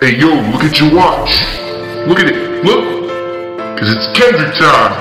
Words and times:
Hey 0.00 0.16
yo, 0.16 0.32
look 0.48 0.64
at 0.64 0.80
your 0.80 0.96
watch. 0.96 1.28
Look 2.08 2.20
at 2.20 2.32
it. 2.32 2.64
Look. 2.64 3.10
Cause 3.76 3.92
it's 3.92 4.08
Kendrick 4.16 4.56
time. 4.56 4.96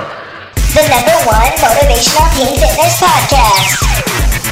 The 0.75 0.83
number 0.91 1.15
one 1.23 1.55
motivational 1.55 2.27
team 2.35 2.51
fitness 2.59 2.99
podcast. 2.99 3.79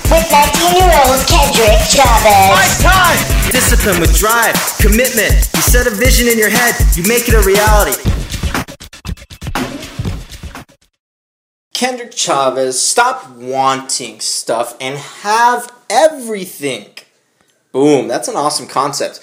With 0.08 0.24
19 0.32 0.80
year 0.80 0.88
old 1.04 1.20
Kendrick 1.28 1.84
Chavez. 1.92 2.80
time! 2.80 3.52
Discipline 3.52 4.00
with 4.00 4.16
drive, 4.16 4.56
commitment. 4.80 5.36
You 5.54 5.62
set 5.64 5.86
a 5.86 5.90
vision 5.90 6.30
in 6.30 6.38
your 6.38 6.50
head, 6.50 6.76
you 6.96 7.04
make 7.04 7.28
it 7.28 7.34
a 7.34 7.44
reality. 7.44 8.00
Kendrick 11.74 12.14
Chavez, 12.14 12.82
stop 12.82 13.30
wanting 13.36 14.22
stuff 14.22 14.78
and 14.80 14.98
have 14.98 15.70
everything. 15.90 16.88
Boom, 17.74 18.08
that's 18.08 18.30
an 18.30 18.38
awesome 18.38 18.68
concept. 18.68 19.20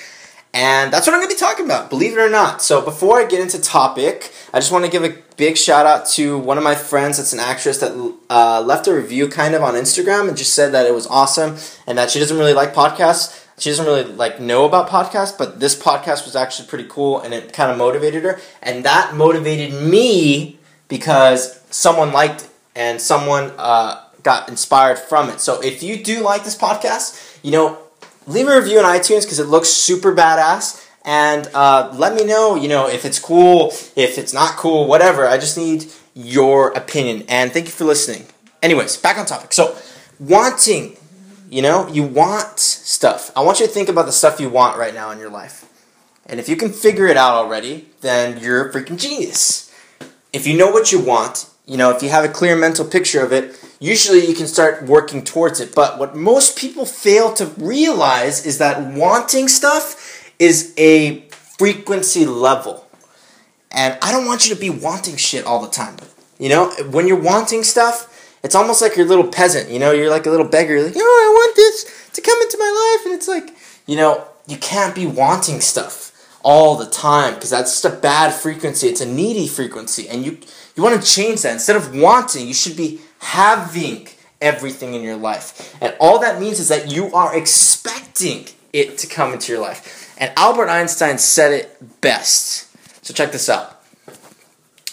And 0.55 0.93
that's 0.93 1.07
what 1.07 1.15
I'm 1.15 1.21
going 1.21 1.31
to 1.31 1.35
be 1.35 1.39
talking 1.39 1.65
about, 1.65 1.91
believe 1.91 2.13
it 2.13 2.21
or 2.21 2.31
not. 2.31 2.63
So 2.63 2.81
before 2.81 3.21
I 3.21 3.27
get 3.27 3.41
into 3.41 3.61
topic, 3.61 4.33
I 4.53 4.61
just 4.61 4.71
want 4.71 4.85
to 4.85 4.91
give 4.91 5.03
a 5.03 5.17
big 5.37 5.59
shout 5.59 5.85
out 5.85 6.07
to 6.11 6.39
one 6.39 6.57
of 6.59 6.63
my 6.63 6.77
friends 6.77 7.17
that's 7.17 7.33
an 7.33 7.41
actress 7.41 7.79
that 7.79 7.91
uh, 8.31 8.63
left 8.65 8.87
a 8.87 8.95
review 8.95 9.29
kind 9.29 9.57
of 9.57 9.63
on 9.65 9.75
Instagram 9.75 10.29
and 10.29 10.37
just 10.37 10.55
said 10.55 10.71
that 10.73 10.87
it 10.87 10.95
was 10.95 11.09
awesome 11.09 11.57
and 11.89 11.99
that 11.99 12.13
she 12.13 12.21
doesn't 12.21 12.39
really 12.39 12.53
like 12.53 12.73
podcasts. 12.73 13.45
She 13.59 13.69
doesn't 13.69 13.85
really 13.85 14.05
like 14.05 14.39
know 14.39 14.65
about 14.65 14.89
podcasts, 14.89 15.37
but 15.37 15.59
this 15.59 15.75
podcast 15.81 16.25
was 16.25 16.37
actually 16.37 16.69
pretty 16.69 16.87
cool 16.89 17.21
and 17.21 17.35
it 17.35 17.53
kind 17.53 17.73
of 17.73 17.77
motivated 17.77 18.23
her. 18.23 18.41
And 18.63 18.85
that 18.85 19.17
motivated 19.17 19.83
me 19.83 20.61
because 20.87 21.61
someone 21.71 22.13
liked 22.13 22.43
it 22.43 22.51
and 22.77 23.01
someone 23.01 23.53
uh, 23.59 24.05
got 24.23 24.49
inspired 24.49 24.99
from 24.99 25.31
it. 25.31 25.41
So 25.41 25.61
if 25.63 25.83
you 25.83 26.03
do 26.03 26.21
like 26.23 26.45
this 26.45 26.57
podcast, 26.57 27.39
you 27.43 27.51
know, 27.51 27.79
leave 28.27 28.49
a 28.49 28.57
review 28.57 28.79
on 28.79 28.85
iTunes 28.85 29.23
because 29.23 29.39
it 29.39 29.47
looks 29.47 29.69
super 29.69 30.15
badass. 30.15 30.81
And 31.05 31.49
uh, 31.53 31.93
let 31.95 32.15
me 32.15 32.25
know, 32.25 32.55
you 32.55 32.69
know, 32.69 32.89
if 32.89 33.05
it's 33.05 33.19
cool, 33.19 33.69
if 33.95 34.17
it's 34.17 34.33
not 34.33 34.57
cool, 34.57 34.87
whatever. 34.87 35.27
I 35.27 35.37
just 35.37 35.59
need 35.59 35.87
your 36.15 36.71
opinion. 36.73 37.25
And 37.29 37.53
thank 37.53 37.67
you 37.67 37.73
for 37.73 37.85
listening. 37.85 38.27
Anyways, 38.63 38.97
back 38.97 39.19
on 39.19 39.27
topic. 39.27 39.53
So, 39.53 39.77
wanting, 40.19 40.97
you 41.51 41.61
know, 41.61 41.87
you 41.89 42.03
want 42.03 42.59
stuff. 42.59 43.31
I 43.37 43.43
want 43.43 43.61
you 43.61 43.67
to 43.67 43.73
think 43.73 43.91
about 43.91 44.07
the 44.07 44.13
stuff 44.13 44.41
you 44.41 44.49
want 44.49 44.79
right 44.79 44.95
now 44.95 45.11
in 45.11 45.19
your 45.19 45.31
life. 45.31 45.71
And 46.27 46.41
if 46.41 46.49
you 46.49 46.57
can 46.57 46.73
figure 46.73 47.07
it 47.07 47.19
out 47.19 47.35
already, 47.35 47.89
then 48.01 48.41
you're 48.41 48.69
a 48.69 48.73
freaking 48.73 48.99
genius. 48.99 49.71
If 50.33 50.47
you 50.47 50.57
know 50.57 50.71
what 50.71 50.91
you 50.91 51.01
want, 51.01 51.51
you 51.67 51.77
know, 51.77 51.91
if 51.91 52.03
you 52.03 52.09
have 52.09 52.25
a 52.25 52.29
clear 52.29 52.57
mental 52.57 52.87
picture 52.87 53.23
of 53.23 53.33
it, 53.33 53.63
usually 53.81 54.27
you 54.27 54.35
can 54.35 54.47
start 54.47 54.85
working 54.85 55.25
towards 55.25 55.61
it. 55.61 55.75
But 55.75 55.99
what 55.99 56.17
most 56.17 56.59
people 56.59 56.87
fail 56.87 57.33
to 57.35 57.47
realize 57.47 58.47
is 58.47 58.59
that 58.59 58.95
wanting 58.95 59.49
stuff 59.49 60.33
is 60.39 60.75
a 60.77 61.21
frequency 61.59 62.27
level. 62.27 62.87
And 63.71 63.99
I 64.03 64.13
don't 64.13 64.27
want 64.27 64.49
you 64.49 64.55
to 64.55 64.61
be 64.61 64.71
wanting 64.71 65.17
shit 65.17 65.45
all 65.45 65.61
the 65.61 65.71
time. 65.71 65.97
You 66.39 66.49
know, 66.49 66.71
when 66.91 67.07
you're 67.07 67.21
wanting 67.21 67.63
stuff, 67.65 68.11
it's 68.43 68.55
almost 68.55 68.83
like 68.83 68.97
you're 68.97 69.07
a 69.07 69.09
little 69.09 69.27
peasant. 69.27 69.71
You 69.71 69.79
know, 69.79 69.93
you're 69.93 70.11
like 70.11 70.27
a 70.27 70.31
little 70.31 70.47
beggar. 70.47 70.75
You're 70.75 70.87
like, 70.87 70.97
oh, 70.97 71.01
I 71.01 71.33
want 71.33 71.57
this 71.57 72.11
to 72.13 72.21
come 72.21 72.41
into 72.43 72.59
my 72.59 72.97
life. 72.99 73.07
And 73.07 73.15
it's 73.15 73.29
like, 73.29 73.57
you 73.87 73.97
know, 73.97 74.27
you 74.47 74.57
can't 74.59 74.95
be 74.95 75.07
wanting 75.07 75.61
stuff 75.61 76.13
all 76.43 76.77
the 76.77 76.87
time 76.87 77.35
because 77.35 77.51
that's 77.51 77.73
just 77.73 77.85
a 77.85 78.01
bad 78.01 78.33
frequency. 78.33 78.87
It's 78.87 79.01
a 79.01 79.07
needy 79.07 79.49
frequency. 79.49 80.09
And 80.09 80.25
you, 80.25 80.39
you 80.77 80.83
want 80.83 81.01
to 81.01 81.09
change 81.09 81.43
that. 81.43 81.55
Instead 81.55 81.77
of 81.77 81.97
wanting, 81.97 82.47
you 82.47 82.55
should 82.55 82.77
be 82.77 83.01
having 83.25 84.07
everything 84.41 84.95
in 84.95 85.03
your 85.03 85.17
life. 85.17 85.77
And 85.81 85.97
all 85.99 86.19
that 86.21 86.41
means 86.41 86.61
is 86.61 86.69
that 86.69 86.93
you 86.93 87.13
are 87.15 87.37
expecting 87.37 88.47
it 88.73 88.99
to 88.99 89.07
come 89.07 89.33
into 89.33 89.51
your 89.51 89.63
life. 89.63 90.15
And 90.19 90.33
Albert 90.37 90.69
Einstein 90.69 91.19
said 91.19 91.53
it 91.53 92.01
best. 92.01 92.69
So 93.05 93.15
check 93.15 93.33
this 93.33 93.49
out. 93.49 93.83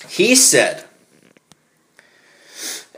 He 0.08 0.36
said, 0.36 0.86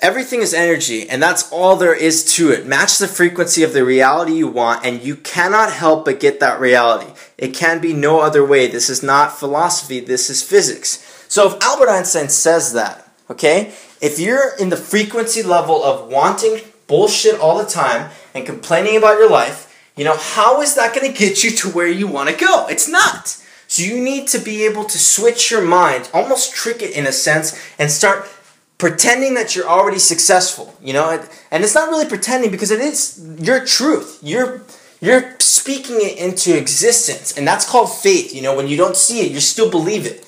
Everything 0.02 0.42
is 0.42 0.54
energy, 0.54 1.10
and 1.10 1.23
that's 1.23 1.50
all 1.50 1.77
there 1.77 1.95
is 1.95 2.36
to 2.36 2.52
it. 2.52 2.67
Match 2.67 2.98
the 2.98 3.08
frequency 3.08 3.64
of 3.64 3.71
the 3.71 3.86
reality 3.86 4.33
you 4.33 4.50
want, 4.50 4.86
and 4.86 5.02
you 5.02 5.15
cannot 5.15 5.71
help 5.71 6.04
but 6.04 6.20
get 6.20 6.42
that 6.42 6.60
reality. 6.60 7.14
It 7.38 7.54
can 7.54 7.80
be 7.80 7.94
no 7.94 8.20
other 8.20 8.45
way. 8.45 8.67
This 8.67 8.89
is 8.89 9.02
not 9.02 9.39
philosophy, 9.39 10.02
this 10.02 10.30
is 10.30 10.44
physics. 10.44 11.26
So 11.30 11.48
if 11.48 11.64
Albert 11.64 11.88
Einstein 11.88 12.27
says 12.27 12.73
that, 12.73 13.02
okay, 13.30 13.73
if 14.02 14.20
you're 14.20 14.56
in 14.60 14.70
the 14.70 14.78
frequency 14.78 15.44
level 15.44 15.84
of 15.84 16.10
wanting 16.10 16.61
bullshit 16.88 17.39
all 17.39 17.58
the 17.58 17.70
time 17.70 18.11
and 18.34 18.45
complaining 18.45 18.98
about 18.98 19.17
your 19.17 19.30
life, 19.30 19.70
you 19.95 20.04
know, 20.04 20.17
how 20.17 20.61
is 20.61 20.76
that 20.76 20.95
going 20.95 21.11
to 21.11 21.17
get 21.17 21.44
you 21.44 21.52
to 21.52 21.70
where 21.70 21.88
you 21.88 22.08
want 22.08 22.30
to 22.30 22.36
go? 22.36 22.67
It's 22.67 22.89
not. 22.89 23.38
So 23.67 23.83
you 23.83 24.04
need 24.04 24.28
to 24.30 24.39
be 24.39 24.66
able 24.66 24.86
to 24.86 25.00
switch 25.00 25.50
your 25.50 25.64
mind, 25.64 26.10
almost 26.14 26.54
trick 26.54 26.82
it 26.82 26.95
in 26.95 27.08
a 27.08 27.12
sense, 27.12 27.60
and 27.80 27.89
start 27.89 28.28
pretending 28.78 29.33
that 29.36 29.56
you're 29.56 29.67
already 29.67 30.00
successful, 30.00 30.76
you 30.82 30.94
know, 30.94 31.26
and 31.52 31.64
it's 31.64 31.73
not 31.73 31.89
really 31.89 32.06
pretending 32.06 32.52
because 32.52 32.72
it 32.72 32.82
is 32.82 33.23
your 33.39 33.66
truth. 33.66 34.20
You're 34.22 34.62
you're 35.00 35.36
speaking 35.39 35.98
it 36.00 36.17
into 36.17 36.58
existence, 36.58 37.38
and 37.38 37.48
that's 37.48 37.70
called 37.70 37.92
faith. 37.92 38.33
You 38.33 38.42
know, 38.42 38.56
when 38.56 38.67
you 38.67 38.78
don't 38.78 38.95
see 38.95 39.22
it, 39.22 39.32
you 39.32 39.39
still 39.39 39.70
believe 39.70 40.06
it. 40.06 40.26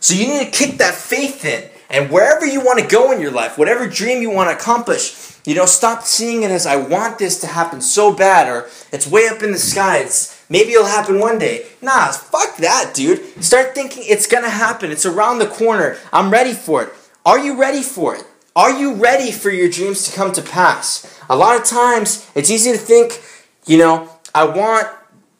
So 0.00 0.14
you 0.14 0.28
need 0.28 0.44
to 0.44 0.50
kick 0.50 0.78
that 0.78 0.94
faith 0.94 1.44
in, 1.44 1.68
and 1.94 2.10
wherever 2.10 2.44
you 2.44 2.60
want 2.60 2.80
to 2.80 2.86
go 2.86 3.12
in 3.12 3.20
your 3.20 3.30
life, 3.30 3.56
whatever 3.56 3.86
dream 3.86 4.20
you 4.20 4.28
want 4.28 4.50
to 4.50 4.56
accomplish, 4.56 5.38
you 5.46 5.54
know, 5.54 5.64
stop 5.64 6.02
seeing 6.02 6.42
it 6.42 6.50
as 6.50 6.66
I 6.66 6.74
want 6.74 7.20
this 7.20 7.40
to 7.42 7.46
happen 7.46 7.80
so 7.80 8.12
bad, 8.12 8.48
or 8.48 8.68
it's 8.90 9.06
way 9.06 9.28
up 9.28 9.44
in 9.44 9.52
the 9.52 9.58
sky. 9.58 9.98
It's 9.98 10.44
maybe 10.50 10.72
it'll 10.72 10.86
happen 10.86 11.20
one 11.20 11.38
day. 11.38 11.66
Nah, 11.80 12.10
fuck 12.10 12.56
that, 12.56 12.94
dude. 12.94 13.44
Start 13.44 13.76
thinking 13.76 14.02
it's 14.06 14.26
gonna 14.26 14.50
happen. 14.50 14.90
It's 14.90 15.06
around 15.06 15.38
the 15.38 15.46
corner. 15.46 15.96
I'm 16.12 16.32
ready 16.32 16.52
for 16.52 16.82
it. 16.82 16.92
Are 17.24 17.38
you 17.38 17.60
ready 17.60 17.82
for 17.82 18.16
it? 18.16 18.24
Are 18.56 18.76
you 18.76 18.94
ready 18.94 19.30
for 19.30 19.50
your 19.50 19.68
dreams 19.68 20.04
to 20.08 20.16
come 20.16 20.32
to 20.32 20.42
pass? 20.42 21.20
A 21.30 21.36
lot 21.36 21.56
of 21.56 21.64
times, 21.64 22.28
it's 22.34 22.50
easy 22.50 22.72
to 22.72 22.78
think, 22.78 23.22
you 23.66 23.78
know, 23.78 24.08
I 24.34 24.46
want 24.46 24.88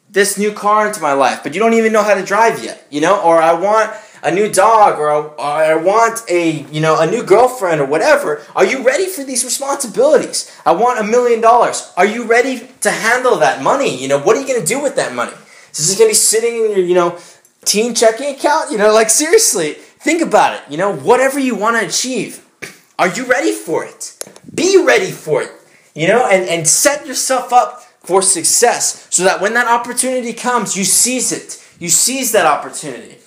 this 0.09 0.37
new 0.37 0.53
car 0.53 0.87
into 0.87 1.01
my 1.01 1.11
life, 1.11 1.41
but 1.43 1.53
you 1.53 1.59
don't 1.59 1.73
even 1.73 1.91
know 1.91 2.03
how 2.03 2.15
to 2.15 2.23
drive 2.23 2.63
yet, 2.63 2.87
you 2.89 3.01
know, 3.01 3.21
or 3.21 3.41
I 3.41 3.53
want 3.53 3.93
a 4.25 4.31
new 4.31 4.51
dog 4.51 4.97
or, 4.97 5.11
or 5.11 5.39
I 5.39 5.75
want 5.75 6.23
a, 6.29 6.63
you 6.71 6.81
know, 6.81 6.99
a 6.99 7.05
new 7.05 7.23
girlfriend 7.23 7.79
or 7.79 7.85
whatever. 7.85 8.41
Are 8.55 8.65
you 8.65 8.83
ready 8.83 9.05
for 9.05 9.23
these 9.23 9.45
responsibilities? 9.45 10.51
I 10.65 10.71
want 10.71 10.99
a 10.99 11.03
million 11.03 11.41
dollars. 11.41 11.93
Are 11.95 12.07
you 12.07 12.23
ready 12.25 12.67
to 12.81 12.89
handle 12.89 13.37
that 13.37 13.61
money? 13.61 13.95
You 14.01 14.07
know, 14.07 14.19
what 14.19 14.35
are 14.35 14.41
you 14.41 14.47
going 14.47 14.59
to 14.59 14.65
do 14.65 14.81
with 14.81 14.95
that 14.95 15.13
money? 15.13 15.33
Is 15.71 15.87
this 15.87 15.97
going 15.97 16.09
to 16.09 16.11
be 16.11 16.15
sitting 16.15 16.55
in 16.55 16.71
your, 16.71 16.79
you 16.79 16.95
know, 16.95 17.19
teen 17.65 17.93
checking 17.93 18.33
account? 18.33 18.71
You 18.71 18.79
know, 18.79 18.91
like 18.91 19.11
seriously, 19.11 19.73
think 19.73 20.23
about 20.23 20.55
it. 20.55 20.71
You 20.71 20.77
know, 20.77 20.95
whatever 20.95 21.39
you 21.39 21.55
want 21.55 21.79
to 21.79 21.87
achieve, 21.87 22.43
are 22.99 23.09
you 23.09 23.25
ready 23.27 23.51
for 23.51 23.85
it? 23.85 24.17
Be 24.53 24.83
ready 24.83 25.11
for 25.11 25.43
it. 25.43 25.51
You 25.93 26.07
know, 26.07 26.27
and, 26.27 26.49
and 26.49 26.67
set 26.67 27.05
yourself 27.05 27.53
up 27.53 27.83
for 27.99 28.23
success 28.23 29.07
so 29.11 29.23
that 29.23 29.39
when 29.39 29.53
that 29.53 29.67
opportunity 29.67 30.33
comes, 30.33 30.75
you 30.75 30.83
seize 30.83 31.31
it. 31.31 31.63
You 31.79 31.89
seize 31.89 32.31
that 32.31 32.45
opportunity. 32.45 33.17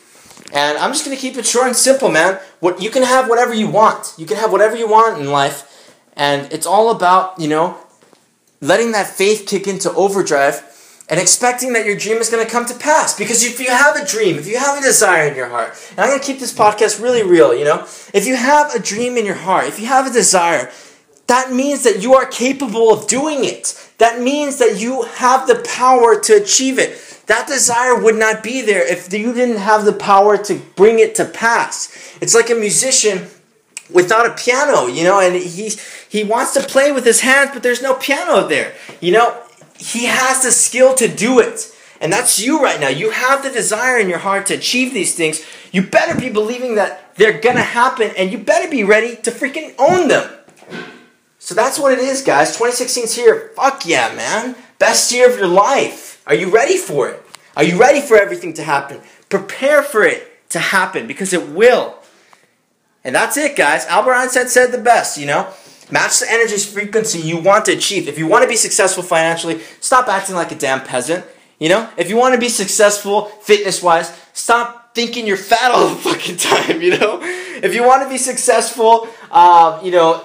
And 0.53 0.79
I'm 0.79 0.93
just 0.93 1.05
going 1.05 1.17
to 1.17 1.21
keep 1.21 1.37
it 1.37 1.47
short 1.47 1.67
and 1.67 1.77
simple, 1.77 2.09
man. 2.09 2.41
What 2.61 2.81
you 2.83 2.91
can 2.91 3.03
have 3.03 3.29
whatever 3.29 3.53
you 3.55 3.69
want. 3.69 4.15
You 4.17 4.27
can 4.27 4.37
have 4.37 4.51
whatever 4.51 4.77
you 4.77 4.89
want 4.89 5.21
in 5.21 5.31
life, 5.31 5.95
and 6.17 6.51
it's 6.53 6.67
all 6.67 6.91
about, 6.91 7.39
you 7.39 7.49
know, 7.49 7.77
letting 8.61 8.93
that 8.93 9.07
faith 9.07 9.47
kick 9.47 9.67
into 9.67 9.93
overdrive 9.93 10.65
and 11.11 11.19
expecting 11.19 11.73
that 11.73 11.87
your 11.87 11.97
dream 11.97 12.19
is 12.19 12.29
going 12.29 12.45
to 12.45 12.51
come 12.51 12.67
to 12.67 12.75
pass. 12.75 13.17
Because 13.17 13.45
if 13.45 13.61
you 13.61 13.71
have 13.71 13.97
a 13.97 14.05
dream, 14.05 14.37
if 14.37 14.47
you 14.47 14.59
have 14.59 14.79
a 14.79 14.83
desire 14.83 15.29
in 15.29 15.37
your 15.37 15.49
heart, 15.49 15.75
and 15.91 16.01
I'm 16.01 16.09
going 16.09 16.21
to 16.21 16.27
keep 16.27 16.39
this 16.39 16.55
podcast 16.55 17.03
really 17.03 17.23
real, 17.23 17.55
you 17.55 17.65
know, 17.65 17.83
if 18.13 18.27
you 18.27 18.37
have 18.37 18.75
a 18.75 18.79
dream 18.79 19.17
in 19.17 19.25
your 19.25 19.35
heart, 19.35 19.67
if 19.67 19.79
you 19.79 19.87
have 19.87 20.07
a 20.07 20.13
desire, 20.13 20.71
that 21.27 21.53
means 21.53 21.85
that 21.85 22.03
you 22.03 22.15
are 22.15 22.27
capable 22.27 22.93
of 22.93 23.07
doing 23.07 23.45
it. 23.45 23.93
That 23.99 24.21
means 24.21 24.59
that 24.59 24.81
you 24.81 25.03
have 25.03 25.47
the 25.47 25.63
power 25.77 26.19
to 26.21 26.35
achieve 26.35 26.79
it. 26.79 27.18
That 27.29 27.47
desire 27.47 27.95
would 27.95 28.17
not 28.17 28.43
be 28.43 28.63
there 28.63 28.87
if 28.91 29.13
you 29.13 29.35
didn't 29.35 29.59
have 29.59 29.85
the 29.85 29.93
power 29.93 30.39
to 30.45 30.55
bring 30.77 30.99
it 30.99 31.15
to 31.17 31.27
pass. 31.27 32.17
It's 32.23 32.35
like 32.35 32.51
a 32.51 32.55
musician 32.55 33.29
without 33.91 34.27
a 34.27 34.35
piano, 34.35 34.87
you 34.87 35.05
know, 35.05 35.21
and 35.21 35.37
he 35.37 35.71
he 36.09 36.25
wants 36.25 36.55
to 36.55 36.61
play 36.61 36.91
with 36.91 37.05
his 37.05 37.21
hands, 37.21 37.51
but 37.53 37.63
there's 37.63 37.83
no 37.83 37.95
piano 37.95 38.49
there. 38.49 38.73
You 39.01 39.13
know, 39.13 39.43
he 39.79 40.07
has 40.07 40.43
the 40.43 40.51
skill 40.51 40.95
to 40.95 41.07
do 41.07 41.39
it. 41.39 41.75
And 42.01 42.13
that's 42.13 42.41
you 42.41 42.63
right 42.63 42.81
now. 42.81 42.89
You 42.89 43.11
have 43.11 43.43
the 43.43 43.51
desire 43.51 43.99
in 43.99 44.09
your 44.09 44.19
heart 44.19 44.47
to 44.47 44.55
achieve 44.55 44.95
these 44.95 45.15
things. 45.15 45.45
You 45.71 45.83
better 45.83 46.19
be 46.19 46.31
believing 46.31 46.77
that 46.77 47.15
they're 47.17 47.41
gonna 47.41 47.61
happen, 47.61 48.11
and 48.17 48.33
you 48.33 48.39
better 48.39 48.71
be 48.71 48.85
ready 48.85 49.17
to 49.17 49.31
freaking 49.31 49.75
own 49.79 50.09
them. 50.09 50.33
So 51.39 51.55
that's 51.55 51.79
what 51.79 51.93
it 51.93 51.99
is, 51.99 52.23
guys. 52.23 52.57
2016's 52.57 53.15
here. 53.15 53.53
Fuck 53.55 53.85
yeah, 53.85 54.15
man. 54.15 54.57
Best 54.79 55.13
year 55.13 55.31
of 55.31 55.37
your 55.37 55.49
life. 55.49 56.08
Are 56.29 56.35
you 56.35 56.51
ready 56.51 56.77
for 56.77 57.09
it? 57.09 57.23
Are 57.57 57.65
you 57.65 57.81
ready 57.81 58.03
for 58.03 58.17
everything 58.17 58.53
to 58.55 58.63
happen? 58.63 59.01
Prepare 59.31 59.83
for 59.83 60.05
it 60.05 60.49
to 60.51 60.59
happen 60.59 61.07
because 61.07 61.33
it 61.33 61.49
will. 61.49 61.97
And 63.03 63.15
that's 63.15 63.39
it, 63.39 63.57
guys. 63.57 63.87
Albert 63.87 64.15
Einstein 64.15 64.49
said 64.49 64.71
the 64.71 64.79
best, 64.79 65.19
you 65.19 65.27
know? 65.27 65.49
Match 65.91 66.21
the 66.21 66.31
energy 66.31 66.59
frequency 66.59 67.19
you 67.19 67.39
want 67.39 67.65
to 67.65 67.73
achieve. 67.73 68.09
If 68.09 68.19
you 68.19 68.27
want 68.27 68.43
to 68.43 68.49
be 68.49 68.57
successful 68.57 69.03
financially, 69.03 69.61
stop 69.81 70.07
acting 70.09 70.35
like 70.35 70.53
a 70.53 70.55
damn 70.55 70.83
peasant. 70.85 71.25
You 71.59 71.71
know, 71.71 71.91
if 71.97 72.11
you 72.11 72.17
want 72.17 72.35
to 72.35 72.41
be 72.41 72.51
successful 72.51 73.25
fitness 73.25 73.83
wise, 73.83 74.15
stop 74.35 74.95
thinking 74.95 75.27
you're 75.27 75.39
fat 75.39 75.73
all 75.73 75.89
the 75.89 75.97
fucking 76.11 76.37
time. 76.37 76.83
You 76.83 76.99
know, 76.99 77.21
if 77.23 77.75
you 77.75 77.85
want 77.85 78.03
to 78.03 78.09
be 78.09 78.19
successful, 78.19 79.09
uh, 79.31 79.81
you 79.83 79.91
know, 79.91 80.23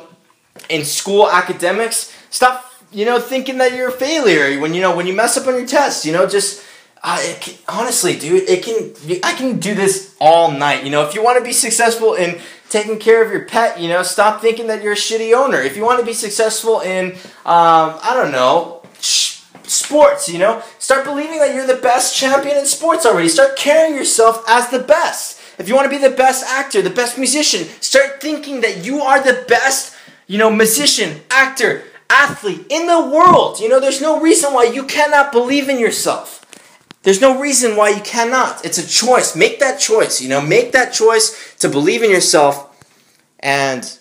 in 0.69 0.83
school 0.83 1.29
academics, 1.29 2.13
stop 2.29 2.72
you 2.93 3.05
know 3.05 3.19
thinking 3.19 3.57
that 3.57 3.73
you're 3.73 3.89
a 3.89 3.91
failure 3.91 4.59
when 4.59 4.73
you 4.73 4.81
know 4.81 4.95
when 4.95 5.07
you 5.07 5.13
mess 5.13 5.37
up 5.37 5.47
on 5.47 5.55
your 5.55 5.67
test. 5.67 6.05
You 6.05 6.13
know, 6.13 6.27
just 6.27 6.63
can, 7.03 7.53
honestly, 7.67 8.17
dude, 8.17 8.49
it 8.49 8.63
can. 8.63 8.93
I 9.23 9.33
can 9.33 9.59
do 9.59 9.75
this 9.75 10.15
all 10.19 10.51
night. 10.51 10.83
You 10.83 10.91
know, 10.91 11.05
if 11.07 11.13
you 11.13 11.23
want 11.23 11.37
to 11.37 11.43
be 11.43 11.53
successful 11.53 12.13
in 12.13 12.39
taking 12.69 12.97
care 12.97 13.23
of 13.23 13.31
your 13.31 13.45
pet, 13.45 13.79
you 13.79 13.89
know, 13.89 14.03
stop 14.03 14.41
thinking 14.41 14.67
that 14.67 14.81
you're 14.81 14.93
a 14.93 14.95
shitty 14.95 15.35
owner. 15.35 15.59
If 15.59 15.75
you 15.77 15.83
want 15.83 15.99
to 15.99 16.05
be 16.05 16.13
successful 16.13 16.79
in, 16.79 17.11
um, 17.45 17.99
I 18.01 18.13
don't 18.15 18.31
know, 18.31 18.83
sports, 18.99 20.29
you 20.29 20.39
know, 20.39 20.63
start 20.79 21.05
believing 21.05 21.39
that 21.39 21.53
you're 21.53 21.67
the 21.67 21.81
best 21.81 22.15
champion 22.15 22.57
in 22.57 22.65
sports 22.65 23.05
already. 23.05 23.29
Start 23.29 23.57
carrying 23.57 23.95
yourself 23.95 24.43
as 24.47 24.69
the 24.69 24.79
best. 24.79 25.39
If 25.59 25.67
you 25.67 25.75
want 25.75 25.85
to 25.85 25.89
be 25.89 26.01
the 26.01 26.15
best 26.15 26.45
actor, 26.45 26.81
the 26.81 26.89
best 26.89 27.17
musician, 27.17 27.67
start 27.79 28.21
thinking 28.21 28.61
that 28.61 28.83
you 28.83 29.01
are 29.01 29.21
the 29.21 29.45
best, 29.47 29.95
you 30.25 30.39
know, 30.39 30.49
musician, 30.49 31.21
actor, 31.29 31.83
athlete 32.09 32.65
in 32.69 32.87
the 32.87 33.05
world. 33.05 33.59
You 33.59 33.69
know, 33.69 33.79
there's 33.79 34.01
no 34.01 34.19
reason 34.19 34.53
why 34.53 34.65
you 34.65 34.85
cannot 34.85 35.31
believe 35.31 35.69
in 35.69 35.79
yourself. 35.79 36.39
There's 37.03 37.19
no 37.19 37.39
reason 37.39 37.75
why 37.75 37.89
you 37.89 38.01
cannot. 38.01 38.63
It's 38.65 38.77
a 38.77 38.87
choice. 38.87 39.35
Make 39.35 39.59
that 39.59 39.79
choice. 39.79 40.21
You 40.21 40.29
know, 40.29 40.41
make 40.41 40.71
that 40.71 40.93
choice 40.93 41.55
to 41.59 41.67
believe 41.67 42.01
in 42.01 42.09
yourself 42.09 42.69
and 43.39 43.99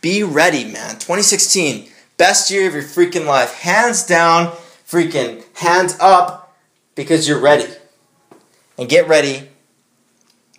be 0.00 0.22
ready, 0.22 0.64
man. 0.64 0.92
2016, 0.94 1.88
best 2.16 2.50
year 2.50 2.66
of 2.68 2.74
your 2.74 2.82
freaking 2.82 3.26
life. 3.26 3.54
Hands 3.60 4.06
down, 4.06 4.52
freaking 4.86 5.44
hands 5.56 5.96
up 6.00 6.56
because 6.94 7.28
you're 7.28 7.40
ready. 7.40 7.72
And 8.78 8.88
get 8.88 9.06
ready 9.06 9.48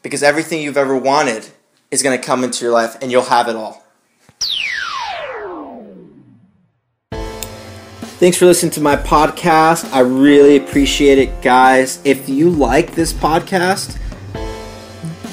because 0.04 0.24
everything 0.24 0.62
you've 0.62 0.78
ever 0.78 0.96
wanted 0.96 1.48
is 1.92 2.04
going 2.04 2.20
to 2.20 2.24
come 2.24 2.44
into 2.44 2.64
your 2.64 2.74
life 2.74 2.96
and 3.02 3.12
you'll 3.12 3.24
have 3.24 3.48
it 3.48 3.56
all. 3.56 3.85
Thanks 8.18 8.38
for 8.38 8.46
listening 8.46 8.72
to 8.72 8.82
my 8.82 8.96
podcast. 8.96 9.92
I 9.92 10.00
really 10.00 10.56
appreciate 10.56 11.18
it, 11.18 11.42
guys. 11.42 12.00
If 12.06 12.30
you 12.30 12.50
like 12.50 12.96
this 12.96 13.12
podcast, 13.12 13.98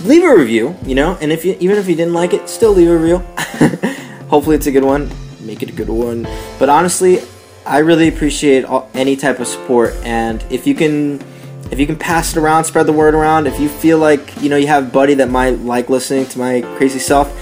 leave 0.05 0.25
a 0.25 0.37
review, 0.37 0.75
you 0.85 0.97
know, 0.97 1.17
and 1.21 1.31
if 1.31 1.45
you 1.45 1.57
even 1.61 1.79
if 1.79 1.89
you 1.89 1.95
didn't 1.95 2.13
like 2.13 2.35
it, 2.35 2.49
still 2.49 2.73
leave 2.73 2.91
a 2.91 2.99
review. 2.99 3.19
Hopefully 4.31 4.57
it's 4.57 4.67
a 4.67 4.73
good 4.73 4.83
one. 4.83 5.09
Make 5.39 5.63
it 5.63 5.69
a 5.69 5.73
good 5.73 5.89
one. 5.89 6.27
But 6.59 6.69
honestly, 6.69 7.21
I 7.65 7.79
really 7.79 8.09
appreciate 8.09 8.65
all, 8.65 8.91
any 8.95 9.15
type 9.15 9.39
of 9.39 9.47
support 9.47 9.95
and 10.03 10.45
if 10.51 10.67
you 10.67 10.75
can 10.75 11.23
if 11.71 11.79
you 11.79 11.87
can 11.87 11.97
pass 11.97 12.37
it 12.37 12.41
around, 12.41 12.65
spread 12.65 12.87
the 12.87 12.93
word 12.93 13.15
around, 13.15 13.47
if 13.47 13.61
you 13.61 13.69
feel 13.69 13.99
like, 13.99 14.43
you 14.43 14.51
know, 14.51 14.57
you 14.57 14.67
have 14.67 14.89
a 14.89 14.91
buddy 14.91 15.15
that 15.15 15.31
might 15.31 15.61
like 15.61 15.89
listening 15.89 16.27
to 16.27 16.39
my 16.39 16.63
crazy 16.77 16.99
self, 16.99 17.33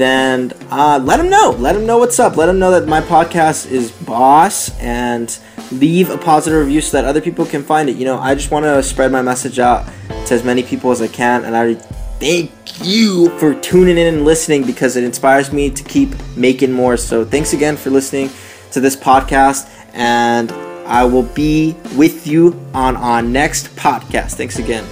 then 0.00 0.52
uh, 0.70 1.00
let 1.02 1.18
them 1.18 1.28
know. 1.28 1.54
Let 1.58 1.74
them 1.74 1.86
know 1.86 1.98
what's 1.98 2.18
up. 2.18 2.36
Let 2.36 2.46
them 2.46 2.58
know 2.58 2.70
that 2.72 2.88
my 2.88 3.00
podcast 3.00 3.70
is 3.70 3.90
boss 3.90 4.76
and 4.78 5.36
leave 5.72 6.10
a 6.10 6.18
positive 6.18 6.60
review 6.60 6.80
so 6.80 6.96
that 6.96 7.06
other 7.06 7.20
people 7.20 7.44
can 7.44 7.62
find 7.62 7.88
it. 7.88 7.96
You 7.96 8.04
know, 8.04 8.18
I 8.18 8.34
just 8.34 8.50
want 8.50 8.64
to 8.64 8.82
spread 8.82 9.12
my 9.12 9.22
message 9.22 9.58
out 9.58 9.86
to 10.26 10.34
as 10.34 10.44
many 10.44 10.62
people 10.62 10.90
as 10.90 11.02
I 11.02 11.08
can, 11.08 11.44
and 11.44 11.56
I 11.56 11.74
thank 11.74 12.52
you 12.84 13.30
for 13.38 13.54
tuning 13.54 13.98
in 13.98 14.14
and 14.14 14.24
listening 14.24 14.64
because 14.64 14.96
it 14.96 15.04
inspires 15.04 15.52
me 15.52 15.70
to 15.70 15.82
keep 15.84 16.10
making 16.36 16.72
more. 16.72 16.96
So, 16.96 17.24
thanks 17.24 17.52
again 17.52 17.76
for 17.76 17.90
listening 17.90 18.30
to 18.72 18.80
this 18.80 18.96
podcast, 18.96 19.68
and 19.92 20.52
I 20.86 21.04
will 21.04 21.22
be 21.22 21.76
with 21.96 22.26
you 22.26 22.58
on 22.74 22.96
our 22.96 23.22
next 23.22 23.74
podcast. 23.76 24.34
Thanks 24.34 24.58
again. 24.58 24.84